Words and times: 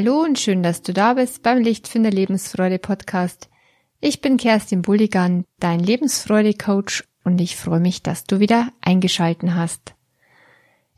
Hallo 0.00 0.22
und 0.22 0.38
schön, 0.38 0.62
dass 0.62 0.82
du 0.82 0.92
da 0.92 1.14
bist 1.14 1.42
beim 1.42 1.58
Lichtfinder 1.58 2.12
Lebensfreude 2.12 2.78
Podcast. 2.78 3.48
Ich 4.00 4.20
bin 4.20 4.36
Kerstin 4.36 4.80
Bulligan, 4.80 5.44
dein 5.58 5.80
Lebensfreude-Coach 5.80 7.02
und 7.24 7.40
ich 7.40 7.56
freue 7.56 7.80
mich, 7.80 8.04
dass 8.04 8.22
du 8.22 8.38
wieder 8.38 8.68
eingeschalten 8.80 9.56
hast. 9.56 9.96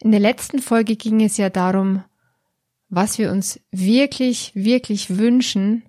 In 0.03 0.11
der 0.11 0.21
letzten 0.21 0.59
Folge 0.59 0.97
ging 0.97 1.23
es 1.23 1.39
ja 1.39 1.49
darum, 1.49 2.05
was 2.91 3.17
wir 3.17 3.33
uns 3.33 3.59
wirklich, 3.71 4.55
wirklich 4.55 5.17
wünschen 5.17 5.85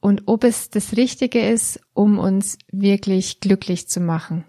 und 0.00 0.22
ob 0.26 0.42
es 0.42 0.68
das 0.68 0.96
Richtige 0.96 1.48
ist, 1.48 1.80
um 1.94 2.18
uns 2.18 2.58
wirklich 2.72 3.38
glücklich 3.38 3.86
zu 3.86 4.00
machen. 4.00 4.44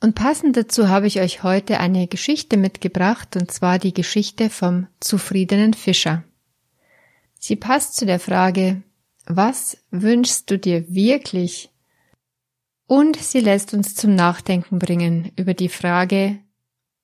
Und 0.00 0.14
passend 0.14 0.56
dazu 0.56 0.88
habe 0.88 1.06
ich 1.06 1.20
euch 1.20 1.42
heute 1.42 1.80
eine 1.80 2.06
Geschichte 2.06 2.56
mitgebracht, 2.56 3.34
und 3.36 3.50
zwar 3.50 3.78
die 3.78 3.94
Geschichte 3.94 4.50
vom 4.50 4.88
zufriedenen 5.00 5.74
Fischer. 5.74 6.22
Sie 7.38 7.56
passt 7.56 7.96
zu 7.96 8.06
der 8.06 8.20
Frage, 8.20 8.82
was 9.26 9.78
wünschst 9.90 10.50
du 10.50 10.58
dir 10.58 10.88
wirklich? 10.88 11.70
Und 12.86 13.16
sie 13.16 13.40
lässt 13.40 13.74
uns 13.74 13.94
zum 13.94 14.14
Nachdenken 14.14 14.78
bringen 14.78 15.32
über 15.36 15.54
die 15.54 15.68
Frage, 15.68 16.38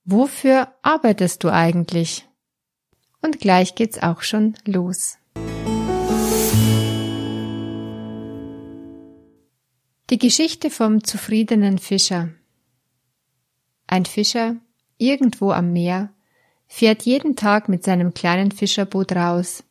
wofür 0.04 0.68
arbeitest 0.82 1.42
du 1.42 1.52
eigentlich? 1.52 2.28
Und 3.20 3.40
gleich 3.40 3.74
geht's 3.74 4.02
auch 4.02 4.22
schon 4.22 4.54
los. 4.64 5.18
Die 10.10 10.18
Geschichte 10.18 10.70
vom 10.70 11.04
zufriedenen 11.04 11.78
Fischer. 11.78 12.30
Ein 13.92 14.06
Fischer, 14.06 14.56
irgendwo 14.96 15.50
am 15.50 15.74
Meer, 15.74 16.14
fährt 16.66 17.02
jeden 17.02 17.36
Tag 17.36 17.68
mit 17.68 17.84
seinem 17.84 18.14
kleinen 18.14 18.50
Fischerboot 18.50 19.12
raus, 19.12 19.64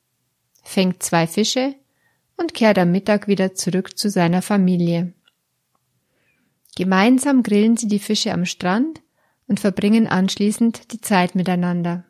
fängt 0.62 1.02
zwei 1.02 1.26
Fische 1.26 1.74
und 2.38 2.54
kehrt 2.54 2.78
am 2.78 2.92
Mittag 2.92 3.28
wieder 3.28 3.56
zurück 3.56 3.98
zu 3.98 4.12
seiner 4.12 4.44
Familie. 4.44 5.14
Gemeinsam 6.76 7.42
grillen 7.42 7.78
sie 7.78 7.88
die 7.88 7.98
Fische 7.98 8.32
am 8.32 8.46
Strand 8.46 9.02
und 9.48 9.60
verbringen 9.60 10.06
anschließend 10.06 10.94
die 10.94 11.02
Zeit 11.02 11.34
miteinander. 11.34 12.06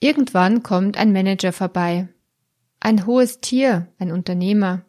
Irgendwann 0.00 0.62
kommt 0.62 0.96
ein 0.96 1.12
Manager 1.12 1.52
vorbei. 1.52 2.08
Ein 2.80 3.04
hohes 3.04 3.42
Tier, 3.42 3.92
ein 3.98 4.10
Unternehmer. 4.12 4.82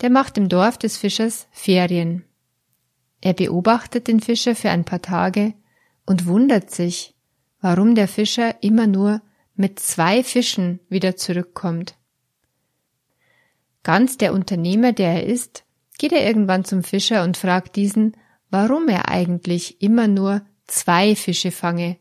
Der 0.00 0.08
macht 0.08 0.38
im 0.38 0.48
Dorf 0.48 0.78
des 0.78 0.96
Fischers 0.96 1.48
Ferien. 1.50 2.24
Er 3.20 3.34
beobachtet 3.34 4.08
den 4.08 4.20
Fischer 4.20 4.54
für 4.54 4.70
ein 4.70 4.84
paar 4.84 5.02
Tage 5.02 5.54
und 6.06 6.26
wundert 6.26 6.70
sich, 6.70 7.14
warum 7.60 7.94
der 7.94 8.08
Fischer 8.08 8.62
immer 8.62 8.86
nur 8.86 9.20
mit 9.54 9.78
zwei 9.78 10.24
Fischen 10.24 10.80
wieder 10.88 11.16
zurückkommt. 11.16 11.94
Ganz 13.82 14.16
der 14.16 14.32
Unternehmer, 14.32 14.92
der 14.92 15.12
er 15.14 15.26
ist, 15.26 15.64
geht 15.98 16.12
er 16.12 16.26
irgendwann 16.26 16.64
zum 16.64 16.82
Fischer 16.82 17.24
und 17.24 17.36
fragt 17.36 17.76
diesen, 17.76 18.16
warum 18.50 18.88
er 18.88 19.08
eigentlich 19.08 19.82
immer 19.82 20.08
nur 20.08 20.42
zwei 20.66 21.14
Fische 21.14 21.50
fange 21.50 21.98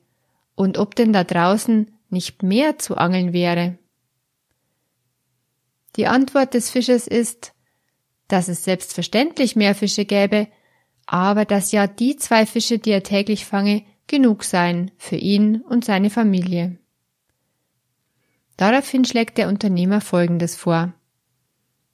und 0.56 0.78
ob 0.78 0.95
denn 0.95 1.14
da 1.14 1.23
draußen 1.23 1.92
nicht 2.09 2.44
mehr 2.44 2.80
zu 2.80 2.98
angeln 2.98 3.33
wäre. 3.33 3.78
Die 5.95 6.08
Antwort 6.08 6.54
des 6.54 6.70
Fischers 6.70 7.08
ist, 7.08 7.54
dass 8.28 8.48
es 8.48 8.64
selbstverständlich 8.64 9.56
mehr 9.56 9.76
Fische 9.76 10.06
gäbe, 10.06 10.48
aber 11.11 11.43
dass 11.43 11.71
ja 11.71 11.87
die 11.87 12.17
zwei 12.17 12.45
Fische, 12.45 12.77
die 12.77 12.92
er 12.92 13.02
täglich 13.02 13.43
fange, 13.43 13.83
genug 14.05 14.43
seien 14.43 14.92
für 14.95 15.15
ihn 15.15 15.61
und 15.61 15.83
seine 15.83 16.11
Familie. 16.11 16.77
Daraufhin 18.58 19.05
schlägt 19.05 19.39
der 19.39 19.48
Unternehmer 19.48 20.02
Folgendes 20.02 20.55
vor. 20.55 20.93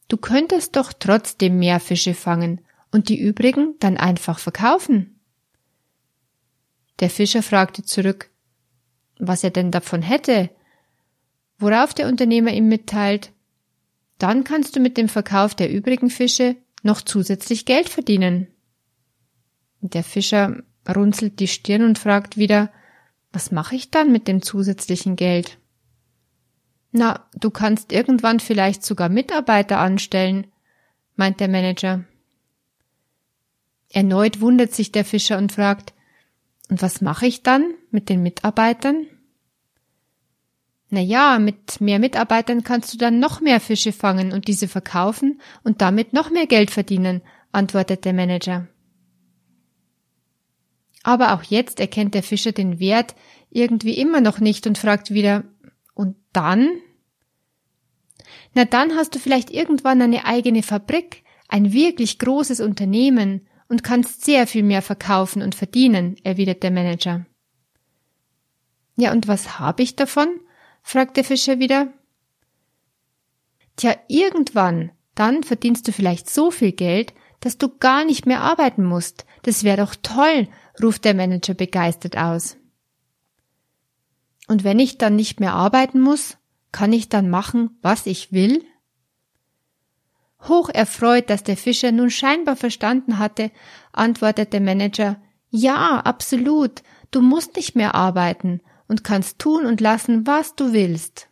Du 0.09 0.17
könntest 0.17 0.75
doch 0.75 0.91
trotzdem 0.91 1.59
mehr 1.59 1.79
Fische 1.79 2.13
fangen 2.13 2.59
und 2.91 3.07
die 3.07 3.17
übrigen 3.17 3.75
dann 3.79 3.95
einfach 3.95 4.37
verkaufen. 4.37 5.17
Der 6.99 7.09
Fischer 7.09 7.41
fragte 7.41 7.83
zurück, 7.83 8.29
was 9.17 9.45
er 9.45 9.51
denn 9.51 9.71
davon 9.71 10.01
hätte, 10.01 10.49
worauf 11.57 11.93
der 11.93 12.09
Unternehmer 12.09 12.51
ihm 12.51 12.67
mitteilt, 12.67 13.31
dann 14.17 14.43
kannst 14.43 14.75
du 14.75 14.81
mit 14.81 14.97
dem 14.97 15.07
Verkauf 15.07 15.55
der 15.55 15.71
übrigen 15.71 16.09
Fische 16.09 16.57
noch 16.83 17.01
zusätzlich 17.01 17.63
Geld 17.63 17.87
verdienen. 17.87 18.47
Der 19.89 20.03
Fischer 20.03 20.63
runzelt 20.87 21.39
die 21.39 21.47
Stirn 21.47 21.83
und 21.83 21.99
fragt 21.99 22.37
wieder, 22.37 22.71
was 23.31 23.51
mache 23.51 23.75
ich 23.75 23.91
dann 23.91 24.11
mit 24.11 24.27
dem 24.27 24.41
zusätzlichen 24.41 25.15
Geld? 25.15 25.57
Na, 26.91 27.27
du 27.35 27.49
kannst 27.49 27.91
irgendwann 27.91 28.39
vielleicht 28.39 28.83
sogar 28.83 29.09
Mitarbeiter 29.09 29.79
anstellen, 29.79 30.47
meint 31.15 31.39
der 31.39 31.49
Manager. 31.49 32.05
Erneut 33.89 34.41
wundert 34.41 34.73
sich 34.73 34.91
der 34.91 35.05
Fischer 35.05 35.37
und 35.37 35.51
fragt, 35.51 35.93
und 36.69 36.81
was 36.81 37.01
mache 37.01 37.27
ich 37.27 37.43
dann 37.43 37.73
mit 37.91 38.09
den 38.09 38.23
Mitarbeitern? 38.23 39.05
Na 40.89 41.01
ja, 41.01 41.39
mit 41.39 41.81
mehr 41.81 41.99
Mitarbeitern 41.99 42.63
kannst 42.63 42.93
du 42.93 42.97
dann 42.97 43.19
noch 43.19 43.41
mehr 43.41 43.59
Fische 43.59 43.91
fangen 43.91 44.31
und 44.31 44.47
diese 44.47 44.67
verkaufen 44.67 45.41
und 45.63 45.81
damit 45.81 46.13
noch 46.13 46.29
mehr 46.29 46.47
Geld 46.47 46.71
verdienen, 46.71 47.21
antwortet 47.51 48.05
der 48.05 48.13
Manager. 48.13 48.67
Aber 51.05 51.35
auch 51.35 51.43
jetzt 51.43 51.79
erkennt 51.79 52.15
der 52.15 52.23
Fischer 52.23 52.51
den 52.51 52.79
Wert 52.79 53.13
irgendwie 53.51 53.93
immer 53.93 54.21
noch 54.21 54.39
nicht 54.39 54.65
und 54.65 54.79
fragt 54.79 55.11
wieder, 55.11 55.43
und 55.93 56.15
dann? 56.33 56.67
Na 58.55 58.65
dann 58.65 58.95
hast 58.95 59.13
du 59.13 59.19
vielleicht 59.19 59.51
irgendwann 59.51 60.01
eine 60.01 60.25
eigene 60.25 60.63
Fabrik, 60.63 61.23
ein 61.47 61.71
wirklich 61.73 62.17
großes 62.17 62.59
Unternehmen 62.59 63.47
und 63.67 63.83
kannst 63.83 64.25
sehr 64.25 64.47
viel 64.47 64.63
mehr 64.63 64.81
verkaufen 64.81 65.43
und 65.43 65.53
verdienen, 65.53 66.15
erwidert 66.23 66.63
der 66.63 66.71
Manager. 66.71 67.27
Ja, 68.97 69.11
und 69.11 69.27
was 69.27 69.59
habe 69.59 69.83
ich 69.83 69.95
davon? 69.95 70.27
fragt 70.81 71.17
der 71.17 71.23
Fischer 71.23 71.59
wieder. 71.59 71.93
Tja, 73.75 73.95
irgendwann, 74.07 74.91
dann 75.13 75.43
verdienst 75.43 75.87
du 75.87 75.91
vielleicht 75.91 76.31
so 76.31 76.49
viel 76.49 76.71
Geld, 76.71 77.13
dass 77.39 77.57
du 77.57 77.69
gar 77.69 78.05
nicht 78.05 78.25
mehr 78.25 78.41
arbeiten 78.41 78.83
musst. 78.83 79.25
Das 79.43 79.63
wäre 79.63 79.77
doch 79.77 79.95
toll, 80.01 80.47
ruft 80.81 81.05
der 81.05 81.13
Manager 81.13 81.53
begeistert 81.53 82.17
aus. 82.17 82.57
Und 84.47 84.63
wenn 84.63 84.79
ich 84.79 84.97
dann 84.97 85.15
nicht 85.15 85.39
mehr 85.39 85.53
arbeiten 85.53 85.99
muss, 85.99 86.37
kann 86.71 86.93
ich 86.93 87.09
dann 87.09 87.29
machen, 87.29 87.77
was 87.81 88.05
ich 88.05 88.31
will? 88.31 88.63
Hoch 90.47 90.69
erfreut, 90.69 91.29
dass 91.29 91.43
der 91.43 91.57
Fischer 91.57 91.91
nun 91.91 92.11
scheinbar 92.11 92.55
verstanden 92.55 93.17
hatte, 93.17 93.51
antwortet 93.91 94.53
der 94.53 94.61
Manager 94.61 95.21
Ja, 95.49 96.01
absolut, 96.01 96.83
du 97.11 97.21
musst 97.21 97.55
nicht 97.55 97.75
mehr 97.75 97.95
arbeiten 97.95 98.61
und 98.87 99.03
kannst 99.03 99.39
tun 99.39 99.65
und 99.65 99.81
lassen, 99.81 100.27
was 100.27 100.55
du 100.55 100.73
willst. 100.73 101.29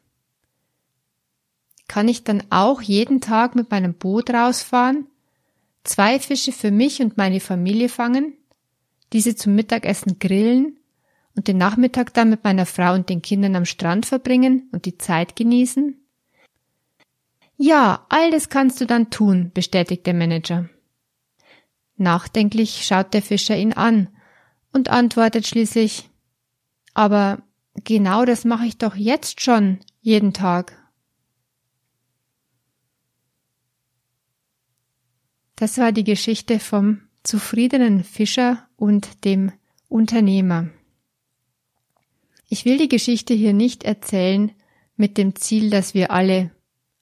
Kann 1.88 2.08
ich 2.08 2.24
dann 2.24 2.44
auch 2.50 2.82
jeden 2.82 3.22
Tag 3.22 3.56
mit 3.56 3.70
meinem 3.70 3.94
Boot 3.94 4.32
rausfahren, 4.32 5.08
zwei 5.84 6.20
Fische 6.20 6.52
für 6.52 6.72
mich 6.72 7.02
und 7.02 7.18
meine 7.18 7.40
Familie 7.40 7.90
fangen 7.90 8.38
diese 9.14 9.36
zum 9.36 9.56
Mittagessen 9.56 10.20
grillen 10.20 10.78
und 11.36 11.48
den 11.48 11.58
Nachmittag 11.58 12.14
dann 12.14 12.30
mit 12.30 12.44
meiner 12.44 12.66
Frau 12.66 12.94
und 12.94 13.10
den 13.10 13.22
Kindern 13.22 13.56
am 13.56 13.66
Strand 13.66 14.06
verbringen 14.06 14.70
und 14.72 14.86
die 14.86 14.98
Zeit 14.98 15.36
genießen? 15.36 15.96
Ja, 17.56 18.06
all 18.10 18.32
das 18.32 18.50
kannst 18.50 18.82
du 18.82 18.86
dann 18.86 19.12
tun, 19.12 19.52
bestätigt 19.54 20.06
der 20.06 20.16
Manager. 20.16 20.68
Nachdenklich 21.96 22.86
schaut 22.86 23.14
der 23.14 23.22
Fischer 23.22 23.56
ihn 23.56 23.74
an 23.74 24.10
und 24.74 24.90
antwortet 24.90 25.48
schließlich 25.48 26.10
Aber 26.96 27.44
genau 27.84 28.26
das 28.26 28.46
mache 28.46 28.66
ich 28.66 28.78
doch 28.78 28.96
jetzt 28.96 29.42
schon 29.42 29.80
jeden 30.02 30.34
Tag. 30.34 30.83
Das 35.64 35.78
war 35.78 35.94
die 35.94 36.04
Geschichte 36.04 36.60
vom 36.60 37.00
zufriedenen 37.24 38.04
Fischer 38.04 38.68
und 38.76 39.24
dem 39.24 39.54
Unternehmer. 39.88 40.68
Ich 42.50 42.66
will 42.66 42.78
die 42.78 42.90
Geschichte 42.90 43.34
hier 43.34 43.54
nicht 43.54 43.86
erzählen 43.86 44.52
mit 44.98 45.18
dem 45.18 45.38
Ziel, 45.38 45.70
dass 45.70 45.94
wir 45.94 46.12
alle 46.12 46.52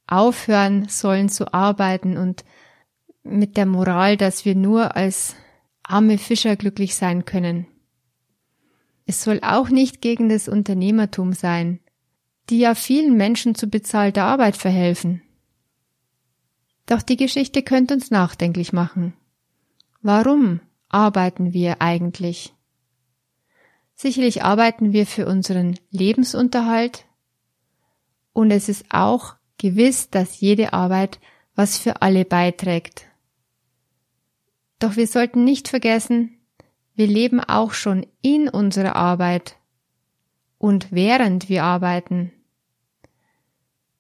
aufhören 0.06 0.88
sollen 0.90 1.28
zu 1.28 1.56
arbeiten 1.56 2.18
und 2.18 2.46
mit 3.24 3.58
der 3.58 3.66
Moral, 3.66 4.16
dass 4.16 4.46
wir 4.46 4.54
nur 4.54 4.96
als 4.96 5.36
arme 5.82 6.20
Fischer 6.20 6.56
glücklich 6.56 6.94
sein 6.94 7.26
können. 7.26 7.66
Es 9.08 9.24
soll 9.24 9.40
auch 9.42 9.70
nicht 9.70 10.02
gegen 10.02 10.30
das 10.30 10.48
Unternehmertum 10.48 11.34
sein, 11.34 11.80
die 12.52 12.60
ja 12.60 12.76
vielen 12.76 13.18
Menschen 13.18 13.56
zu 13.56 13.66
bezahlter 13.72 14.26
Arbeit 14.26 14.56
verhelfen. 14.56 15.24
Doch 16.86 17.02
die 17.02 17.18
Geschichte 17.18 17.64
könnte 17.64 17.94
uns 17.94 18.12
nachdenklich 18.12 18.74
machen. 18.74 19.14
Warum 20.02 20.60
arbeiten 20.90 21.54
wir 21.54 21.82
eigentlich? 21.82 22.54
Sicherlich 23.94 24.44
arbeiten 24.44 24.94
wir 24.94 25.06
für 25.06 25.28
unseren 25.28 25.78
Lebensunterhalt 25.92 27.06
und 28.34 28.50
es 28.50 28.68
ist 28.68 28.86
auch 28.90 29.36
gewiss, 29.58 30.10
dass 30.10 30.40
jede 30.40 30.74
Arbeit 30.74 31.20
was 31.56 31.78
für 31.78 32.02
alle 32.02 32.26
beiträgt. 32.26 33.06
Doch 34.80 34.96
wir 34.96 35.06
sollten 35.06 35.44
nicht 35.44 35.68
vergessen, 35.68 36.40
wir 36.96 37.08
leben 37.08 37.40
auch 37.40 37.74
schon 37.74 38.08
in 38.22 38.50
unserer 38.50 38.96
Arbeit 38.96 39.58
und 40.58 40.92
während 40.92 41.50
wir 41.50 41.64
arbeiten. 41.64 42.32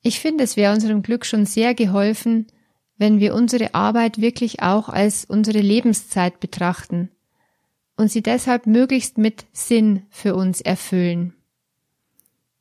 Ich 0.01 0.19
finde, 0.19 0.43
es 0.43 0.57
wäre 0.57 0.73
unserem 0.73 1.03
Glück 1.03 1.25
schon 1.25 1.45
sehr 1.45 1.75
geholfen, 1.75 2.47
wenn 3.01 3.19
wir 3.19 3.33
unsere 3.33 3.73
Arbeit 3.73 4.21
wirklich 4.21 4.61
auch 4.61 4.87
als 4.87 5.25
unsere 5.25 5.57
Lebenszeit 5.57 6.39
betrachten 6.39 7.09
und 7.97 8.11
sie 8.11 8.21
deshalb 8.21 8.67
möglichst 8.67 9.17
mit 9.17 9.47
Sinn 9.53 10.05
für 10.11 10.35
uns 10.35 10.61
erfüllen. 10.61 11.33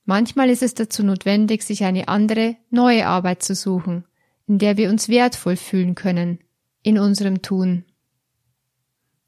Manchmal 0.07 0.49
ist 0.49 0.63
es 0.63 0.73
dazu 0.73 1.03
notwendig, 1.03 1.63
sich 1.63 1.85
eine 1.85 2.09
andere, 2.09 2.57
neue 2.71 3.07
Arbeit 3.07 3.43
zu 3.43 3.55
suchen, 3.55 4.07
in 4.47 4.57
der 4.57 4.79
wir 4.79 4.89
uns 4.89 5.11
wertvoll 5.11 5.57
fühlen 5.57 5.95
können, 5.95 6.39
in 6.83 6.99
unserem 6.99 7.43
Tun, 7.43 7.85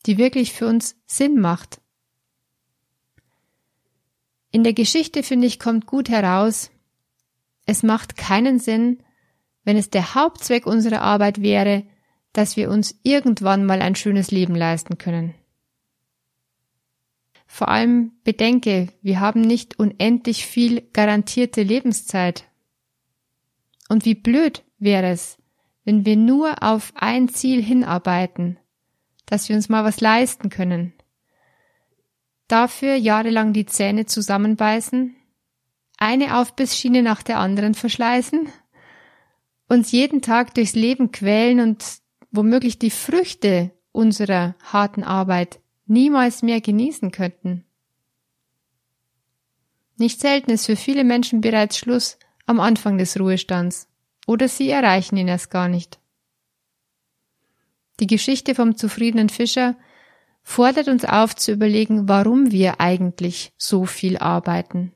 die 0.06 0.16
wirklich 0.16 0.54
für 0.54 0.66
uns 0.66 0.96
Sinn 1.04 1.38
macht. 1.38 1.82
In 4.50 4.64
der 4.64 4.72
Geschichte, 4.72 5.22
finde 5.22 5.46
ich, 5.46 5.58
kommt 5.58 5.84
gut 5.84 6.08
heraus, 6.08 6.70
es 7.66 7.82
macht 7.82 8.16
keinen 8.16 8.58
Sinn, 8.58 9.02
wenn 9.64 9.76
es 9.76 9.90
der 9.90 10.14
Hauptzweck 10.14 10.66
unserer 10.66 11.02
Arbeit 11.02 11.40
wäre, 11.40 11.84
dass 12.32 12.56
wir 12.56 12.70
uns 12.70 12.98
irgendwann 13.02 13.64
mal 13.64 13.82
ein 13.82 13.94
schönes 13.94 14.30
Leben 14.30 14.54
leisten 14.54 14.98
können. 14.98 15.34
Vor 17.46 17.68
allem 17.68 18.12
bedenke, 18.24 18.88
wir 19.02 19.20
haben 19.20 19.42
nicht 19.42 19.78
unendlich 19.78 20.46
viel 20.46 20.80
garantierte 20.92 21.62
Lebenszeit. 21.62 22.44
Und 23.90 24.06
wie 24.06 24.14
blöd 24.14 24.64
wäre 24.78 25.08
es, 25.08 25.36
wenn 25.84 26.06
wir 26.06 26.16
nur 26.16 26.62
auf 26.62 26.92
ein 26.94 27.28
Ziel 27.28 27.62
hinarbeiten, 27.62 28.58
dass 29.26 29.50
wir 29.50 29.56
uns 29.56 29.68
mal 29.68 29.84
was 29.84 30.00
leisten 30.00 30.48
können. 30.48 30.94
Dafür 32.48 32.94
jahrelang 32.94 33.52
die 33.52 33.66
Zähne 33.66 34.06
zusammenbeißen, 34.06 35.14
eine 35.98 36.38
Aufbissschiene 36.38 37.02
nach 37.02 37.22
der 37.22 37.38
anderen 37.38 37.74
verschleißen, 37.74 38.48
uns 39.72 39.90
jeden 39.90 40.20
Tag 40.20 40.52
durchs 40.52 40.74
Leben 40.74 41.12
quälen 41.12 41.58
und 41.60 41.82
womöglich 42.30 42.78
die 42.78 42.90
Früchte 42.90 43.70
unserer 43.90 44.54
harten 44.62 45.02
Arbeit 45.02 45.60
niemals 45.86 46.42
mehr 46.42 46.60
genießen 46.60 47.10
könnten. 47.10 47.64
Nicht 49.96 50.20
selten 50.20 50.50
ist 50.50 50.66
für 50.66 50.76
viele 50.76 51.04
Menschen 51.04 51.40
bereits 51.40 51.78
Schluss 51.78 52.18
am 52.44 52.60
Anfang 52.60 52.98
des 52.98 53.18
Ruhestands 53.18 53.88
oder 54.26 54.46
sie 54.46 54.68
erreichen 54.68 55.16
ihn 55.16 55.28
erst 55.28 55.50
gar 55.50 55.68
nicht. 55.68 55.98
Die 57.98 58.06
Geschichte 58.06 58.54
vom 58.54 58.76
zufriedenen 58.76 59.30
Fischer 59.30 59.74
fordert 60.42 60.88
uns 60.88 61.06
auf 61.06 61.34
zu 61.34 61.50
überlegen, 61.50 62.10
warum 62.10 62.50
wir 62.50 62.78
eigentlich 62.78 63.54
so 63.56 63.86
viel 63.86 64.18
arbeiten. 64.18 64.92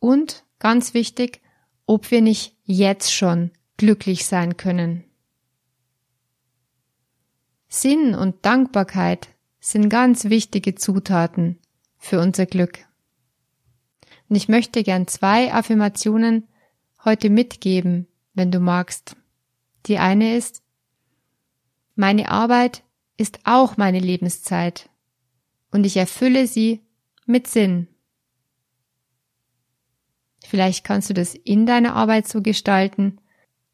Und, 0.00 0.44
ganz 0.58 0.92
wichtig, 0.92 1.40
ob 1.86 2.10
wir 2.10 2.20
nicht 2.20 2.56
jetzt 2.64 3.12
schon 3.12 3.52
glücklich 3.80 4.26
sein 4.26 4.58
können. 4.58 5.04
Sinn 7.66 8.14
und 8.14 8.44
Dankbarkeit 8.44 9.28
sind 9.58 9.88
ganz 9.88 10.26
wichtige 10.26 10.74
Zutaten 10.74 11.58
für 11.96 12.20
unser 12.20 12.44
Glück. 12.44 12.80
Und 14.28 14.36
ich 14.36 14.50
möchte 14.50 14.82
gern 14.82 15.06
zwei 15.06 15.54
Affirmationen 15.54 16.46
heute 17.06 17.30
mitgeben, 17.30 18.06
wenn 18.34 18.50
du 18.50 18.60
magst. 18.60 19.16
Die 19.86 19.96
eine 19.96 20.36
ist, 20.36 20.62
meine 21.94 22.28
Arbeit 22.28 22.82
ist 23.16 23.40
auch 23.44 23.78
meine 23.78 24.00
Lebenszeit 24.00 24.90
und 25.70 25.86
ich 25.86 25.96
erfülle 25.96 26.46
sie 26.46 26.82
mit 27.24 27.46
Sinn. 27.46 27.88
Vielleicht 30.44 30.84
kannst 30.84 31.08
du 31.08 31.14
das 31.14 31.34
in 31.34 31.64
deiner 31.64 31.94
Arbeit 31.94 32.28
so 32.28 32.42
gestalten, 32.42 33.18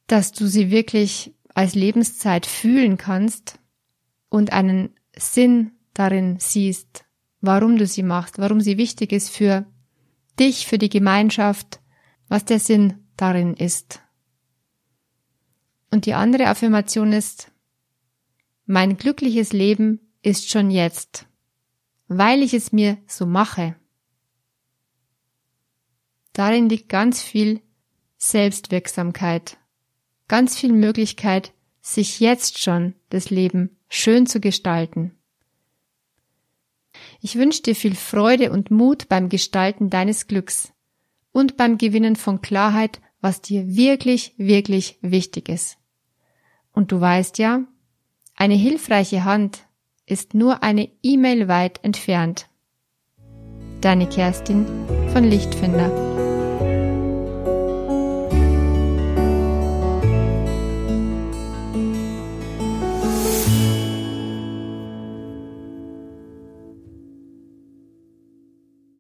dass 0.06 0.32
du 0.32 0.46
sie 0.46 0.70
wirklich 0.70 1.34
als 1.54 1.74
Lebenszeit 1.74 2.46
fühlen 2.46 2.96
kannst 2.96 3.58
und 4.28 4.52
einen 4.52 4.90
Sinn 5.16 5.72
darin 5.94 6.38
siehst, 6.38 7.04
warum 7.40 7.78
du 7.78 7.86
sie 7.86 8.02
machst, 8.02 8.38
warum 8.38 8.60
sie 8.60 8.76
wichtig 8.76 9.12
ist 9.12 9.30
für 9.30 9.66
dich, 10.38 10.66
für 10.66 10.78
die 10.78 10.90
Gemeinschaft, 10.90 11.80
was 12.28 12.44
der 12.44 12.60
Sinn 12.60 13.06
darin 13.16 13.54
ist. 13.54 14.02
Und 15.90 16.06
die 16.06 16.14
andere 16.14 16.48
Affirmation 16.48 17.12
ist, 17.12 17.50
mein 18.66 18.96
glückliches 18.96 19.52
Leben 19.52 20.00
ist 20.22 20.50
schon 20.50 20.70
jetzt, 20.70 21.26
weil 22.08 22.42
ich 22.42 22.52
es 22.52 22.72
mir 22.72 22.98
so 23.06 23.24
mache. 23.24 23.76
Darin 26.32 26.68
liegt 26.68 26.88
ganz 26.88 27.22
viel 27.22 27.62
Selbstwirksamkeit, 28.18 29.56
ganz 30.28 30.58
viel 30.58 30.72
Möglichkeit, 30.72 31.52
sich 31.80 32.20
jetzt 32.20 32.58
schon 32.58 32.94
das 33.10 33.30
Leben 33.30 33.76
schön 33.88 34.26
zu 34.26 34.40
gestalten. 34.40 35.12
Ich 37.20 37.36
wünsche 37.36 37.62
dir 37.62 37.74
viel 37.74 37.94
Freude 37.94 38.50
und 38.50 38.70
Mut 38.70 39.08
beim 39.08 39.28
Gestalten 39.28 39.90
deines 39.90 40.26
Glücks 40.26 40.72
und 41.32 41.56
beim 41.56 41.78
Gewinnen 41.78 42.16
von 42.16 42.40
Klarheit, 42.40 43.00
was 43.20 43.40
dir 43.40 43.76
wirklich, 43.76 44.34
wirklich 44.38 44.98
wichtig 45.02 45.48
ist. 45.48 45.78
Und 46.72 46.92
du 46.92 47.00
weißt 47.00 47.38
ja, 47.38 47.64
eine 48.34 48.54
hilfreiche 48.54 49.24
Hand 49.24 49.66
ist 50.06 50.34
nur 50.34 50.62
eine 50.62 50.88
E-Mail 51.02 51.48
weit 51.48 51.82
entfernt. 51.82 52.48
Deine 53.80 54.08
Kerstin 54.08 54.66
von 55.12 55.24
Lichtfinder. 55.24 56.15